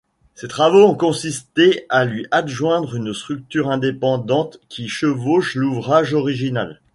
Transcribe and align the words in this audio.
Ces 0.33 0.47
travaux 0.47 0.83
ont 0.87 0.95
consisté 0.95 1.85
à 1.89 2.05
lui 2.05 2.25
adjoindre 2.31 2.95
une 2.95 3.13
structure 3.13 3.69
indépendante 3.69 4.59
qui 4.67 4.87
chevauche 4.87 5.53
l'ouvrage 5.53 6.15
original. 6.15 6.81